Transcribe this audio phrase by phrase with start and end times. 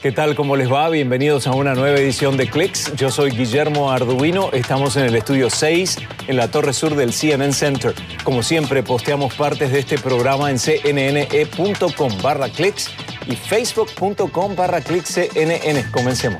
[0.00, 0.36] ¿Qué tal?
[0.36, 0.88] ¿Cómo les va?
[0.90, 2.94] Bienvenidos a una nueva edición de Clicks.
[2.94, 4.50] Yo soy Guillermo Arduino.
[4.52, 5.96] Estamos en el estudio 6
[6.28, 7.96] en la torre sur del CNN Center.
[8.22, 12.92] Como siempre, posteamos partes de este programa en cnne.com barra clicks
[13.26, 15.90] y facebook.com barra cnn.
[15.90, 16.38] Comencemos.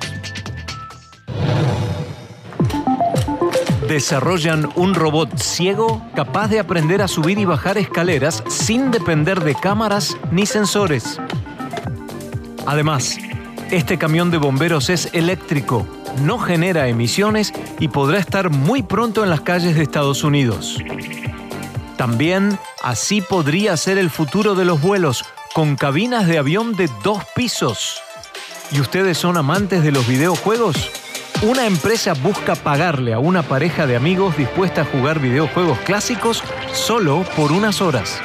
[3.89, 9.57] Desarrollan un robot ciego capaz de aprender a subir y bajar escaleras sin depender de
[9.57, 11.19] cámaras ni sensores.
[12.65, 13.19] Además,
[13.71, 15.87] este camión de bomberos es eléctrico,
[16.23, 20.79] no genera emisiones y podrá estar muy pronto en las calles de Estados Unidos.
[21.97, 27.23] También así podría ser el futuro de los vuelos, con cabinas de avión de dos
[27.35, 28.01] pisos.
[28.71, 30.91] ¿Y ustedes son amantes de los videojuegos?
[31.43, 37.25] Una empresa busca pagarle a una pareja de amigos dispuesta a jugar videojuegos clásicos solo
[37.37, 38.21] por unas horas.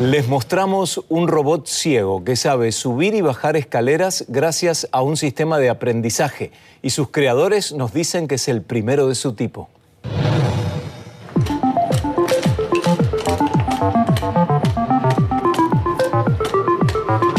[0.00, 5.58] Les mostramos un robot ciego que sabe subir y bajar escaleras gracias a un sistema
[5.58, 9.68] de aprendizaje y sus creadores nos dicen que es el primero de su tipo.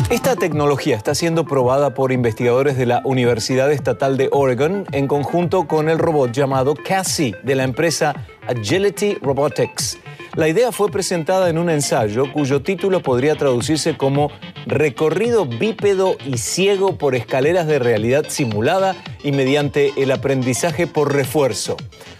[0.10, 5.66] Esta tecnología está siendo probada por investigadores de la Universidad Estatal de Oregon en conjunto
[5.66, 8.14] con el robot llamado Cassie de la empresa
[8.48, 9.98] Agility Robotics.
[10.36, 14.32] La idea fue presentada en un ensayo cuyo título podría traducirse como
[14.68, 21.78] Recorrido bípedo y ciego por escaleras de realidad simulada y mediante el aprendizaje por refuerzo.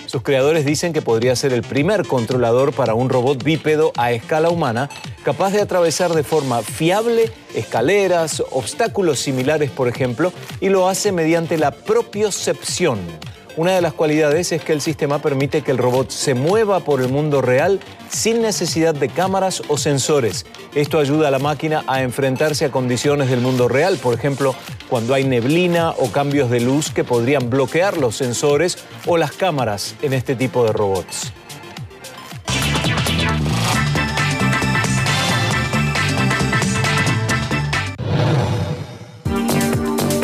[0.08, 4.50] Sus creadores dicen que podría ser el primer controlador para un robot bípedo a escala
[4.50, 4.90] humana
[5.24, 11.60] capaz de atravesar de forma fiable escaleras, obstáculos similares, por ejemplo, y lo hace mediante
[11.60, 12.98] la propiocepción
[13.60, 17.02] una de las cualidades es que el sistema permite que el robot se mueva por
[17.02, 20.46] el mundo real sin necesidad de cámaras o sensores.
[20.76, 24.56] Esto ayuda a la máquina a enfrentarse a condiciones del mundo real, por ejemplo,
[24.88, 29.94] cuando hay neblina o cambios de luz que podrían bloquear los sensores o las cámaras
[30.02, 31.34] en este tipo de robots.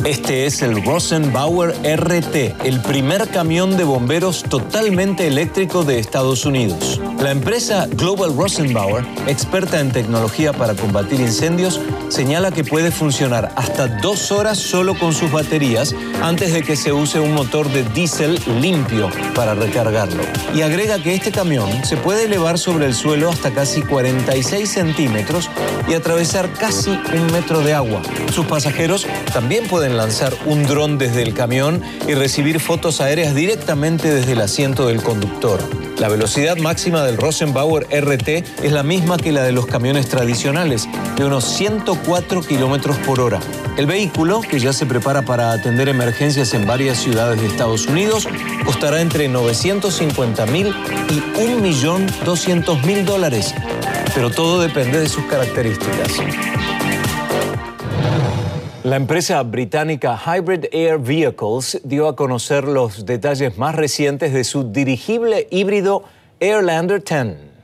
[0.06, 7.02] Este es el Rosenbauer RT, el primer camión de bomberos totalmente eléctrico de Estados Unidos.
[7.20, 13.88] La empresa Global Rosenbauer, experta en tecnología para combatir incendios, señala que puede funcionar hasta
[13.88, 18.40] dos horas solo con sus baterías antes de que se use un motor de diésel
[18.62, 20.22] limpio para recargarlo.
[20.54, 25.50] Y agrega que este camión se puede elevar sobre el suelo hasta casi 46 centímetros
[25.88, 28.04] y atravesar casi un metro de agua.
[28.32, 34.14] Sus pasajeros también pueden lanzar un dron desde el camión y recibir fotos aéreas directamente
[34.14, 35.60] desde el asiento del conductor.
[35.98, 38.28] La velocidad máxima del Rosenbauer RT
[38.64, 43.40] es la misma que la de los camiones tradicionales, de unos 104 kilómetros por hora.
[43.78, 48.28] El vehículo, que ya se prepara para atender emergencias en varias ciudades de Estados Unidos,
[48.66, 50.68] costará entre 950 mil
[51.10, 53.54] y 1.200.000 dólares.
[54.14, 56.12] Pero todo depende de sus características.
[58.86, 64.72] La empresa británica Hybrid Air Vehicles dio a conocer los detalles más recientes de su
[64.72, 66.04] dirigible híbrido
[66.40, 67.55] Airlander 10.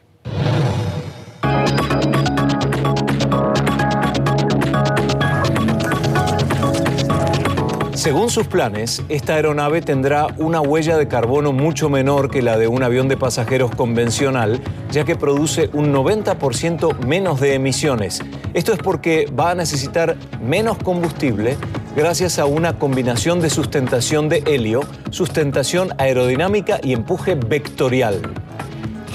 [8.02, 12.68] Según sus planes, esta aeronave tendrá una huella de carbono mucho menor que la de
[12.68, 18.24] un avión de pasajeros convencional, ya que produce un 90% menos de emisiones.
[18.56, 21.58] Esto es porque va a necesitar menos combustible
[21.96, 28.20] gracias a una combinación de sustentación de helio, sustentación aerodinámica y empuje vectorial.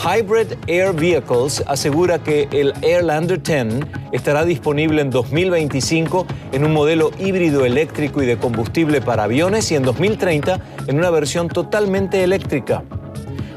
[0.05, 7.11] Hybrid Air Vehicles asegura que el Airlander 10 estará disponible en 2025 en un modelo
[7.19, 12.85] híbrido eléctrico y de combustible para aviones y en 2030 en una versión totalmente eléctrica.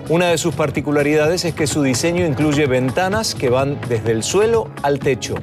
[0.07, 4.69] Una de sus particularidades es que su diseño incluye ventanas que van desde el suelo
[4.81, 5.35] al techo.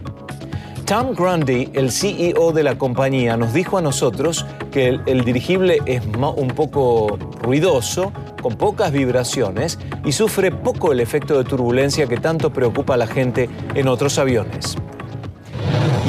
[0.87, 6.03] Tom Grundy, el CEO de la compañía, nos dijo a nosotros que el, dirigible es
[6.07, 12.53] un poco ruidoso, con pocas vibraciones y sufre poco el efecto de turbulencia que tanto
[12.53, 14.77] preocupa a la gente en otros aviones.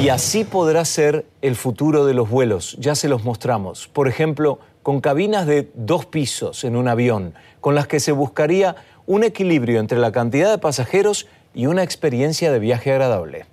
[0.00, 3.88] Y así podrá ser el futuro de los vuelos, ya se los mostramos.
[3.88, 8.76] Por ejemplo, con cabinas de dos pisos en un avión, con las que se buscaría
[9.06, 13.46] un equilibrio entre la cantidad de pasajeros y una experiencia de viaje agradable.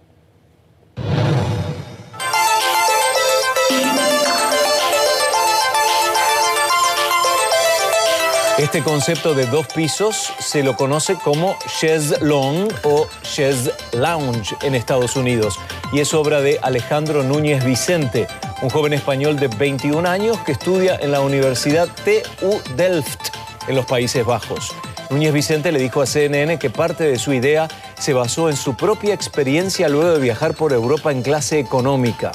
[8.66, 14.74] Este concepto de dos pisos se lo conoce como chaise longue o chaise lounge en
[14.74, 15.60] Estados Unidos
[15.94, 18.26] y es obra de Alejandro Núñez Vicente,
[18.64, 23.30] un joven español de 21 años que estudia en la Universidad TU Delft
[23.68, 24.74] en los Países Bajos.
[25.12, 27.68] Núñez Vicente le dijo a CNN que parte de su idea
[28.00, 32.32] se basó en su propia experiencia luego de viajar por Europa en clase económica.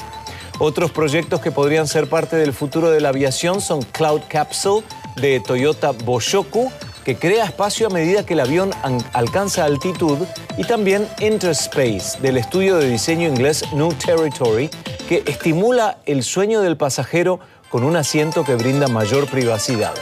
[0.59, 4.85] Otros proyectos que podrían ser parte del futuro de la aviación son Cloud Capsule,
[5.15, 6.71] de Toyota Boshoku,
[7.03, 8.71] que crea espacio a medida que el avión
[9.13, 10.19] alcanza altitud,
[10.57, 14.69] y también Interspace, del estudio de diseño inglés New Territory,
[15.09, 19.93] que estimula el sueño del pasajero con un asiento que brinda mayor privacidad.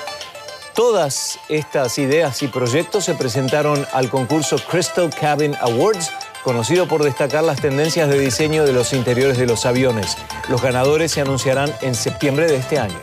[0.73, 6.09] Todas estas ideas y proyectos se presentaron al concurso Crystal Cabin Awards,
[6.43, 10.17] conocido por destacar las tendencias de diseño de los interiores de los aviones.
[10.47, 12.97] Los ganadores se anunciarán en septiembre de este año.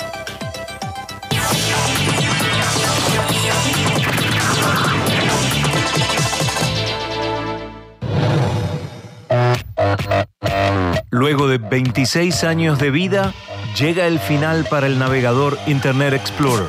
[11.16, 13.32] Luego de 26 años de vida,
[13.74, 16.68] llega el final para el navegador Internet Explorer.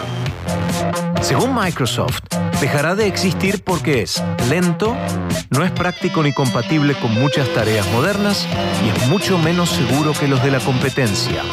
[1.19, 2.21] Según Microsoft,
[2.61, 4.95] dejará de existir porque es lento,
[5.49, 8.47] no es práctico ni compatible con muchas tareas modernas
[8.85, 11.44] y es mucho menos seguro que los de la competencia.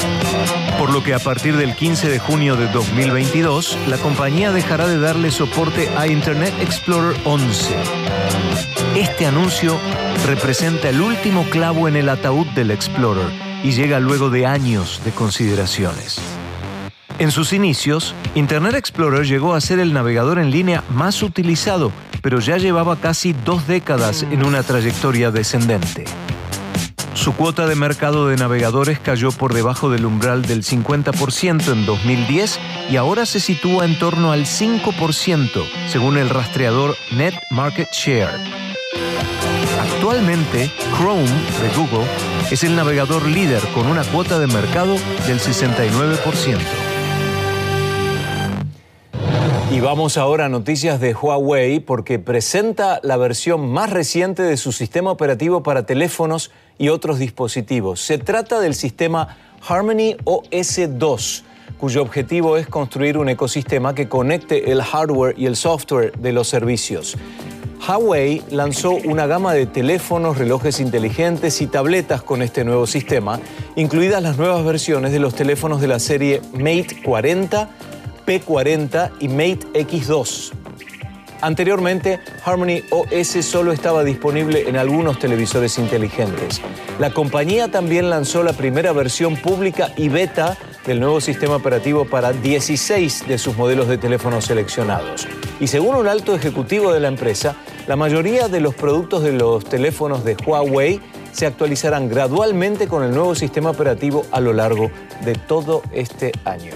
[0.79, 5.01] Por lo que a partir del 15 de junio de 2022, la compañía dejará de
[5.01, 7.75] darle soporte a Internet Explorer 11.
[8.97, 9.77] Este anuncio
[10.25, 13.27] representa el último clavo en el ataúd del Explorer
[13.65, 16.21] y llega luego de años de consideraciones.
[17.19, 21.91] En sus inicios, Internet Explorer llegó a ser el navegador en línea más utilizado,
[22.23, 26.05] pero ya llevaba casi dos décadas en una trayectoria descendente.
[27.15, 32.61] Su cuota de mercado de navegadores cayó por debajo del umbral del 50% en 2010
[32.91, 38.64] y ahora se sitúa en torno al 5%, según el rastreador Net Market Share.
[40.05, 42.07] Actualmente, Chrome de Google
[42.51, 44.97] es el navegador líder con una cuota de mercado
[45.27, 46.59] del 69%.
[49.73, 54.73] Y vamos ahora a noticias de Huawei porque presenta la versión más reciente de su
[54.73, 58.03] sistema operativo para teléfonos y otros dispositivos.
[58.03, 61.45] Se trata del sistema Harmony OS 2
[61.79, 66.49] cuyo objetivo es construir un ecosistema que conecte el hardware y el software de los
[66.49, 67.17] servicios.
[67.87, 73.41] Huawei lanzó una gama de teléfonos, relojes inteligentes y tabletas con este nuevo sistema,
[73.77, 77.69] incluidas las nuevas versiones de los teléfonos de la serie Mate 40,
[78.27, 80.53] P40 y Mate X2.
[81.43, 86.63] Anteriormente, Harmony OS solo estaba disponible en algunos televisores inteligentes.
[86.99, 90.57] La compañía también lanzó la primera versión pública y beta
[90.87, 95.27] del nuevo sistema operativo para 16 de sus modelos de teléfonos seleccionados.
[95.61, 99.65] Y según un alto ejecutivo de la empresa, la mayoría de los productos de los
[99.65, 101.01] teléfonos de Huawei
[101.33, 104.91] se actualizarán gradualmente con el nuevo sistema operativo a lo largo
[105.25, 106.73] de todo este año.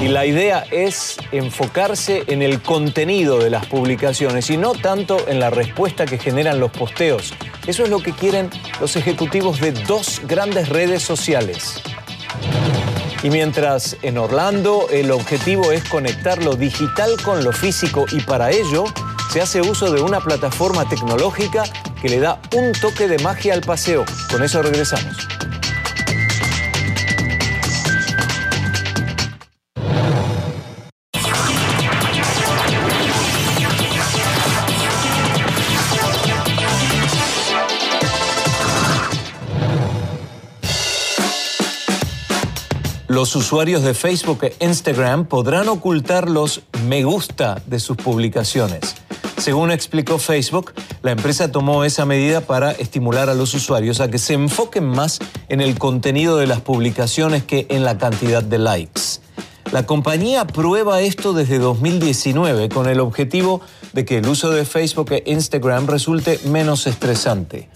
[0.00, 5.40] Y la idea es enfocarse en el contenido de las publicaciones y no tanto en
[5.40, 7.32] la respuesta que generan los posteos.
[7.66, 8.50] Eso es lo que quieren
[8.80, 11.80] los ejecutivos de dos grandes redes sociales.
[13.22, 18.50] Y mientras en Orlando el objetivo es conectar lo digital con lo físico y para
[18.50, 18.84] ello
[19.34, 21.64] se hace uso de una plataforma tecnológica
[22.00, 24.04] que le da un toque de magia al paseo.
[24.30, 25.26] Con eso regresamos.
[43.08, 49.03] Los usuarios de Facebook e Instagram podrán ocultar los me gusta de sus publicaciones.
[49.44, 50.72] Según explicó Facebook,
[51.02, 55.18] la empresa tomó esa medida para estimular a los usuarios a que se enfoquen más
[55.50, 59.20] en el contenido de las publicaciones que en la cantidad de likes.
[59.70, 63.60] La compañía prueba esto desde 2019 con el objetivo
[63.92, 67.68] de que el uso de Facebook e Instagram resulte menos estresante.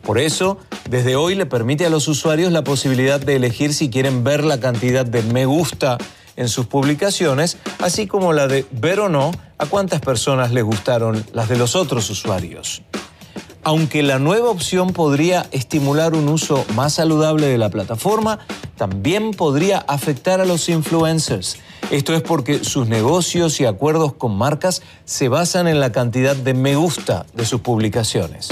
[0.00, 0.56] Por eso,
[0.88, 4.58] desde hoy le permite a los usuarios la posibilidad de elegir si quieren ver la
[4.58, 5.98] cantidad de me gusta
[6.40, 11.22] en sus publicaciones, así como la de ver o no a cuántas personas le gustaron
[11.34, 12.82] las de los otros usuarios.
[13.62, 18.38] Aunque la nueva opción podría estimular un uso más saludable de la plataforma,
[18.78, 21.58] también podría afectar a los influencers.
[21.90, 26.54] Esto es porque sus negocios y acuerdos con marcas se basan en la cantidad de
[26.54, 28.48] me gusta de sus publicaciones.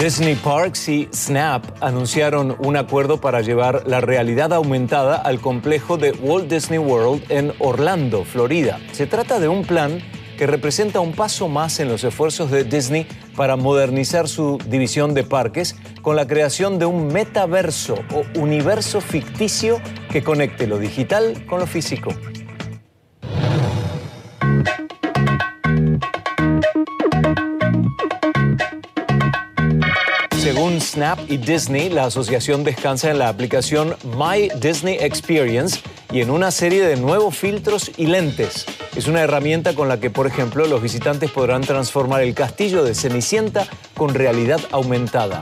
[0.00, 6.12] Disney Parks y Snap anunciaron un acuerdo para llevar la realidad aumentada al complejo de
[6.12, 8.80] Walt Disney World en Orlando, Florida.
[8.92, 10.00] Se trata de un plan
[10.38, 15.22] que representa un paso más en los esfuerzos de Disney para modernizar su división de
[15.22, 21.60] parques con la creación de un metaverso o universo ficticio que conecte lo digital con
[21.60, 22.10] lo físico.
[31.28, 35.80] Y Disney, la asociación descansa en la aplicación My Disney Experience
[36.12, 38.66] y en una serie de nuevos filtros y lentes.
[38.94, 42.94] Es una herramienta con la que, por ejemplo, los visitantes podrán transformar el castillo de
[42.94, 43.66] Cenicienta
[43.96, 45.40] con realidad aumentada.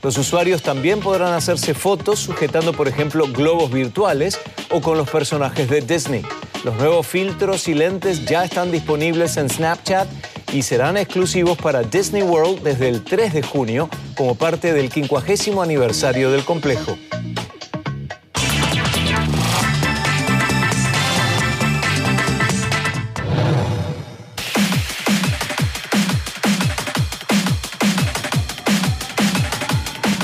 [0.00, 4.38] Los usuarios también podrán hacerse fotos sujetando, por ejemplo, globos virtuales
[4.70, 6.22] o con los personajes de Disney.
[6.62, 10.06] Los nuevos filtros y lentes ya están disponibles en Snapchat
[10.52, 15.62] y serán exclusivos para Disney World desde el 3 de junio como parte del 50
[15.62, 16.96] aniversario del complejo.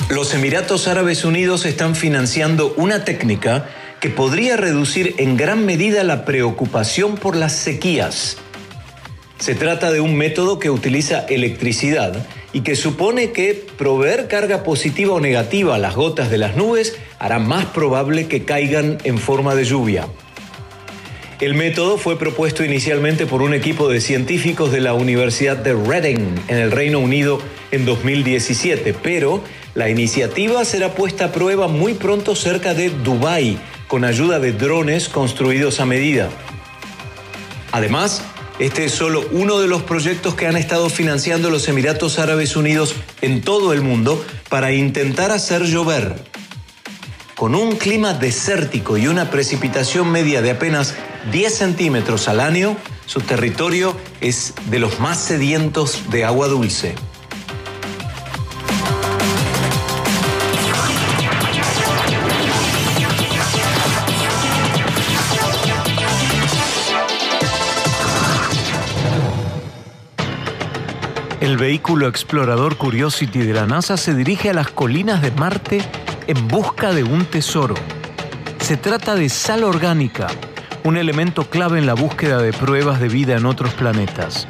[0.08, 3.66] Los Emiratos Árabes Unidos están financiando una técnica
[4.00, 8.38] que podría reducir en gran medida la preocupación por las sequías.
[9.46, 15.14] Se trata de un método que utiliza electricidad y que supone que proveer carga positiva
[15.14, 19.54] o negativa a las gotas de las nubes hará más probable que caigan en forma
[19.54, 20.08] de lluvia.
[21.38, 26.34] El método fue propuesto inicialmente por un equipo de científicos de la Universidad de Reading
[26.48, 27.38] en el Reino Unido
[27.70, 29.44] en 2017, pero
[29.76, 35.08] la iniciativa será puesta a prueba muy pronto cerca de Dubái con ayuda de drones
[35.08, 36.30] construidos a medida.
[37.70, 38.24] Además,
[38.58, 42.94] este es solo uno de los proyectos que han estado financiando los Emiratos Árabes Unidos
[43.20, 46.14] en todo el mundo para intentar hacer llover.
[47.34, 50.94] Con un clima desértico y una precipitación media de apenas
[51.32, 56.94] 10 centímetros al año, su territorio es de los más sedientos de agua dulce.
[71.46, 75.80] El vehículo explorador Curiosity de la NASA se dirige a las colinas de Marte
[76.26, 77.76] en busca de un tesoro.
[78.58, 80.26] Se trata de sal orgánica,
[80.82, 84.48] un elemento clave en la búsqueda de pruebas de vida en otros planetas.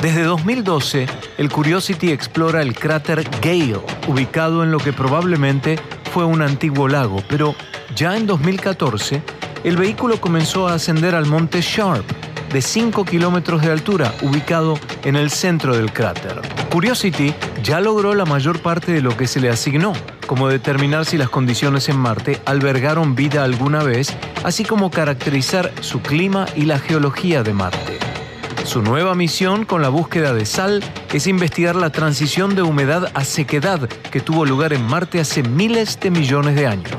[0.00, 5.78] Desde 2012, el Curiosity explora el cráter Gale, ubicado en lo que probablemente
[6.14, 7.54] fue un antiguo lago, pero
[7.94, 9.22] ya en 2014,
[9.62, 12.06] el vehículo comenzó a ascender al monte Sharp,
[12.52, 16.40] de 5 kilómetros de altura, ubicado en el centro del cráter.
[16.70, 19.92] Curiosity ya logró la mayor parte de lo que se le asignó,
[20.26, 24.14] como determinar si las condiciones en Marte albergaron vida alguna vez,
[24.44, 27.98] así como caracterizar su clima y la geología de Marte.
[28.64, 33.24] Su nueva misión con la búsqueda de sal es investigar la transición de humedad a
[33.24, 36.92] sequedad que tuvo lugar en Marte hace miles de millones de años.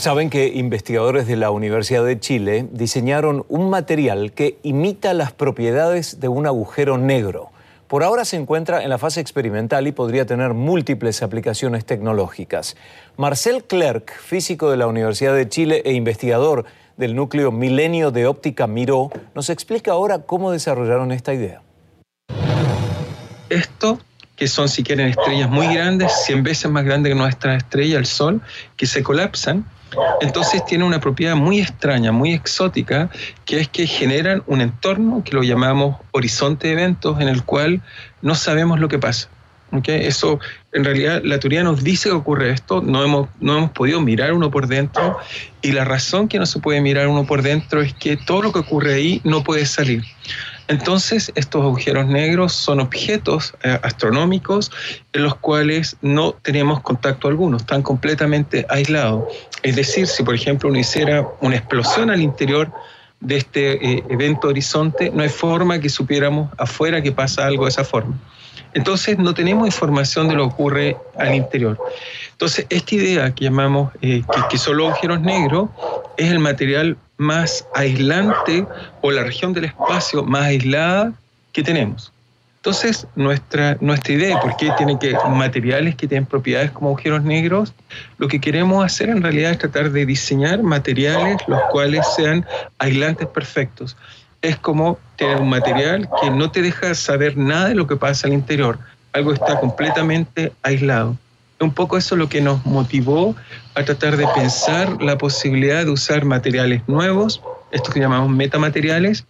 [0.00, 6.20] Saben que investigadores de la Universidad de Chile diseñaron un material que imita las propiedades
[6.20, 7.50] de un agujero negro.
[7.86, 12.78] Por ahora se encuentra en la fase experimental y podría tener múltiples aplicaciones tecnológicas.
[13.18, 16.64] Marcel Clerc, físico de la Universidad de Chile e investigador
[16.96, 21.60] del núcleo Milenio de Óptica Miró, nos explica ahora cómo desarrollaron esta idea.
[23.50, 23.98] Esto
[24.34, 28.06] que son, si quieren, estrellas muy grandes, 100 veces más grandes que nuestra estrella, el
[28.06, 28.40] Sol,
[28.78, 29.66] que se colapsan
[30.20, 33.10] entonces tiene una propiedad muy extraña, muy exótica,
[33.44, 37.82] que es que generan un entorno que lo llamamos horizonte de eventos en el cual
[38.22, 39.28] no sabemos lo que pasa.
[39.86, 40.40] Eso,
[40.72, 44.32] en realidad, la teoría nos dice que ocurre esto, no hemos, no hemos podido mirar
[44.32, 45.16] uno por dentro
[45.62, 48.52] y la razón que no se puede mirar uno por dentro es que todo lo
[48.52, 50.02] que ocurre ahí no puede salir.
[50.70, 54.70] Entonces, estos agujeros negros son objetos eh, astronómicos
[55.12, 59.24] en los cuales no tenemos contacto alguno, están completamente aislados.
[59.64, 62.72] Es decir, si por ejemplo uno hiciera una explosión al interior
[63.18, 67.70] de este eh, evento horizonte, no hay forma que supiéramos afuera que pasa algo de
[67.70, 68.16] esa forma.
[68.74, 71.78] Entonces no tenemos información de lo que ocurre al interior.
[72.32, 75.70] Entonces esta idea que llamamos eh, que, que son agujeros negros
[76.16, 78.66] es el material más aislante
[79.02, 81.12] o la región del espacio más aislada
[81.52, 82.12] que tenemos.
[82.60, 87.72] Entonces, nuestra, nuestra idea, porque tiene que materiales que tienen propiedades como agujeros negros,
[88.18, 92.44] lo que queremos hacer en realidad es tratar de diseñar materiales los cuales sean
[92.78, 93.96] aislantes perfectos.
[94.42, 98.26] Es como tener un material que no te deja saber nada de lo que pasa
[98.26, 98.78] al interior,
[99.12, 101.16] algo está completamente aislado.
[101.60, 103.36] Un poco eso es lo que nos motivó
[103.74, 109.26] a tratar de pensar la posibilidad de usar materiales nuevos, estos que llamamos metamateriales.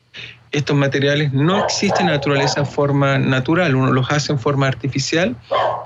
[0.52, 5.36] Estos materiales no existen en naturaleza en forma natural, uno los hace en forma artificial,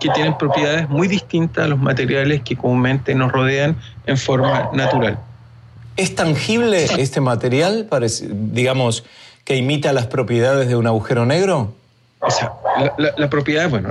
[0.00, 3.76] que tienen propiedades muy distintas a los materiales que comúnmente nos rodean
[4.06, 5.18] en forma natural.
[5.96, 7.88] ¿Es tangible este material,
[8.20, 9.04] digamos,
[9.44, 11.74] que imita las propiedades de un agujero negro?
[12.26, 12.52] O sea,
[12.96, 13.90] la, propiedad, bueno,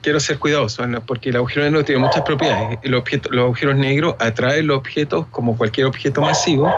[0.00, 2.78] quiero ser cuidadoso, porque el agujero negro tiene muchas propiedades.
[2.82, 3.04] los
[3.44, 6.72] agujeros negros atraen los objetos como cualquier objeto masivo.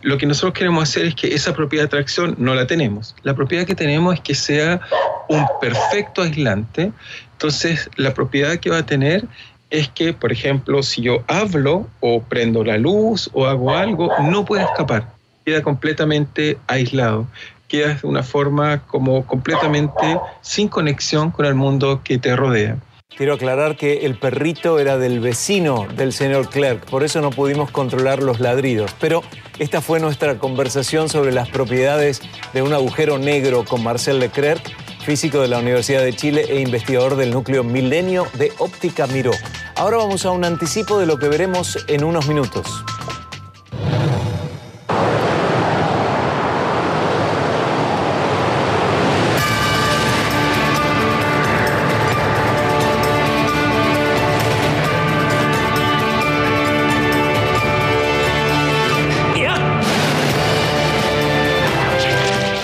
[0.00, 3.16] Lo que nosotros queremos hacer es que esa propiedad de atracción no la tenemos.
[3.24, 4.80] La propiedad que tenemos es que sea
[5.28, 6.92] un perfecto aislante.
[7.32, 9.24] Entonces, la propiedad que va a tener
[9.70, 14.44] es que, por ejemplo, si yo hablo o prendo la luz o hago algo, no
[14.44, 15.08] puede escapar,
[15.44, 17.26] queda completamente aislado,
[17.68, 22.78] queda de una forma como completamente sin conexión con el mundo que te rodea.
[23.16, 27.70] Quiero aclarar que el perrito era del vecino del señor Clerk, por eso no pudimos
[27.70, 28.94] controlar los ladridos.
[29.00, 29.22] Pero
[29.58, 32.22] esta fue nuestra conversación sobre las propiedades
[32.52, 34.62] de un agujero negro con Marcel Leclerc
[35.08, 39.32] físico de la Universidad de Chile e investigador del núcleo Milenio de Óptica Miró.
[39.78, 42.66] Ahora vamos a un anticipo de lo que veremos en unos minutos.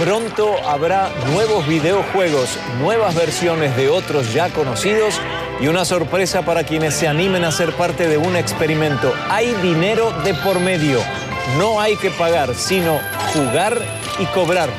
[0.00, 5.20] Pronto habrá nuevos videojuegos, nuevas versiones de otros ya conocidos
[5.60, 9.12] y una sorpresa para quienes se animen a ser parte de un experimento.
[9.30, 10.98] Hay dinero de por medio.
[11.58, 12.98] No hay que pagar, sino
[13.32, 13.78] jugar
[14.18, 14.70] y cobrar.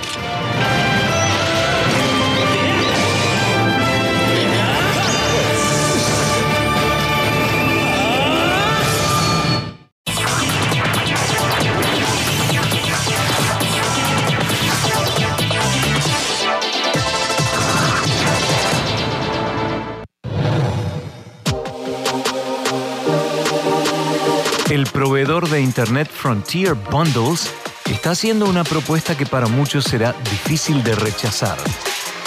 [24.76, 27.50] El proveedor de Internet Frontier Bundles
[27.90, 31.58] está haciendo una propuesta que para muchos será difícil de rechazar.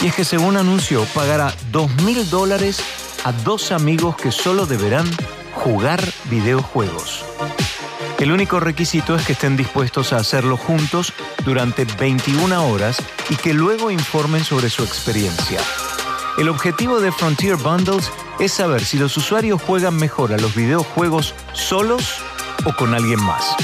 [0.00, 2.82] Y es que según anunció, pagará 2.000 dólares
[3.24, 5.06] a dos amigos que solo deberán
[5.56, 7.22] jugar videojuegos.
[8.18, 11.12] El único requisito es que estén dispuestos a hacerlo juntos
[11.44, 15.60] durante 21 horas y que luego informen sobre su experiencia.
[16.38, 21.34] El objetivo de Frontier Bundles es saber si los usuarios juegan mejor a los videojuegos
[21.52, 22.22] solos
[22.68, 23.56] o con alguien más.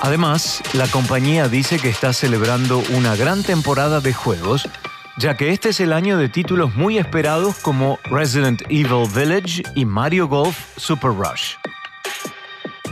[0.00, 4.68] Además, la compañía dice que está celebrando una gran temporada de juegos,
[5.16, 9.84] ya que este es el año de títulos muy esperados como Resident Evil Village y
[9.84, 11.54] Mario Golf Super Rush.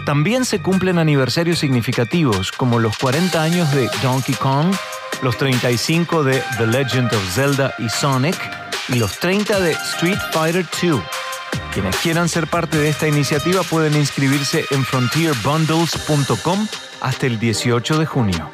[0.07, 4.75] También se cumplen aniversarios significativos como los 40 años de Donkey Kong,
[5.23, 8.37] los 35 de The Legend of Zelda y Sonic
[8.89, 11.01] y los 30 de Street Fighter II.
[11.73, 16.67] Quienes quieran ser parte de esta iniciativa pueden inscribirse en frontierbundles.com
[17.01, 18.51] hasta el 18 de junio.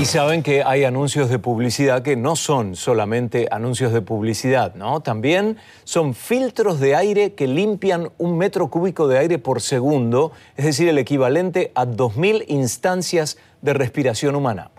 [0.00, 5.00] Y saben que hay anuncios de publicidad que no son solamente anuncios de publicidad, ¿no?
[5.00, 10.66] También son filtros de aire que limpian un metro cúbico de aire por segundo, es
[10.66, 14.70] decir, el equivalente a 2.000 instancias de respiración humana.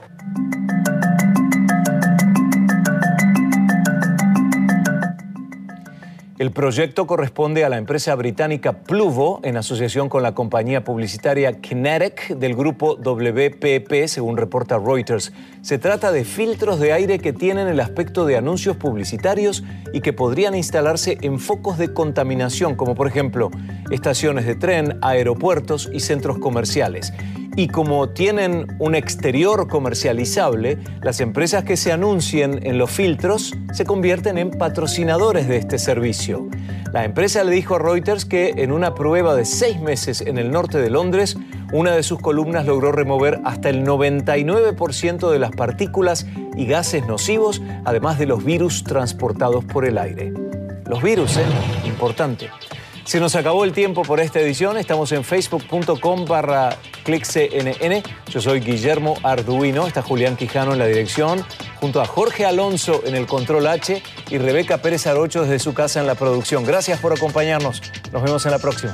[6.39, 12.29] El proyecto corresponde a la empresa británica Pluvo en asociación con la compañía publicitaria Kinetic
[12.29, 15.33] del grupo WPP, según reporta Reuters.
[15.61, 20.13] Se trata de filtros de aire que tienen el aspecto de anuncios publicitarios y que
[20.13, 23.51] podrían instalarse en focos de contaminación, como por ejemplo
[23.91, 27.11] estaciones de tren, aeropuertos y centros comerciales.
[27.55, 33.85] Y como tienen un exterior comercializable, las empresas que se anuncien en los filtros se
[33.85, 36.47] convierten en patrocinadores de este servicio.
[36.93, 40.49] La empresa le dijo a Reuters que en una prueba de seis meses en el
[40.49, 41.37] norte de Londres,
[41.71, 47.61] una de sus columnas logró remover hasta el 99% de las partículas y gases nocivos,
[47.85, 50.33] además de los virus transportados por el aire.
[50.87, 51.45] Los virus, ¿eh?
[51.85, 52.49] Importante.
[53.09, 54.77] Se nos acabó el tiempo por esta edición.
[54.77, 58.03] Estamos en facebook.com barra clickcnn.
[58.29, 59.87] Yo soy Guillermo Arduino.
[59.87, 61.43] Está Julián Quijano en la dirección,
[61.79, 65.99] junto a Jorge Alonso en el control H y Rebeca Pérez Arocho desde su casa
[65.99, 66.63] en la producción.
[66.63, 67.81] Gracias por acompañarnos.
[68.11, 68.93] Nos vemos en la próxima.